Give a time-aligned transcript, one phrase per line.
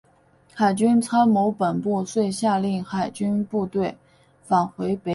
[0.55, 3.95] 海军参谋本部遂下令海军部队
[4.41, 5.09] 返回北海。